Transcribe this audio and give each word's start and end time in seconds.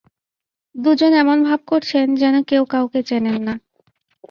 দু 0.75 0.91
জন 0.93 1.11
এমন 1.13 1.37
ভাব 1.43 1.59
করছেন, 1.67 2.05
যেন 2.15 2.35
কেউ 2.43 2.63
কাউকে 2.65 2.99
চেনেন 3.03 3.37
না। 3.43 3.53